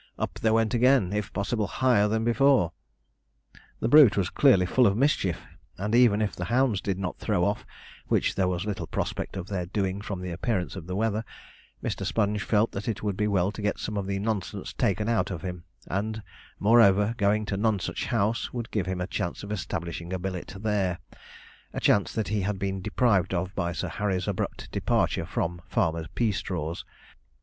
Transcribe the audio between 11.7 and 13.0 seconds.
Mr. Sponge felt that